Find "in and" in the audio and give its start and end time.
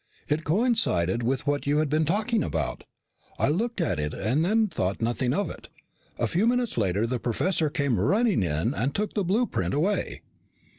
8.41-8.95